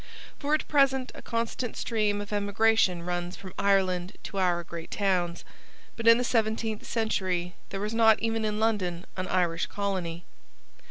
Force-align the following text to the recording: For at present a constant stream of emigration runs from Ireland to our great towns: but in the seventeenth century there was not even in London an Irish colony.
For 0.39 0.55
at 0.55 0.67
present 0.67 1.11
a 1.13 1.21
constant 1.21 1.77
stream 1.77 2.21
of 2.21 2.33
emigration 2.33 3.03
runs 3.03 3.35
from 3.35 3.53
Ireland 3.59 4.13
to 4.23 4.37
our 4.39 4.63
great 4.63 4.89
towns: 4.89 5.45
but 5.95 6.07
in 6.07 6.17
the 6.17 6.23
seventeenth 6.23 6.87
century 6.87 7.53
there 7.69 7.79
was 7.79 7.93
not 7.93 8.17
even 8.19 8.43
in 8.43 8.59
London 8.59 9.05
an 9.15 9.27
Irish 9.27 9.67
colony. 9.67 10.25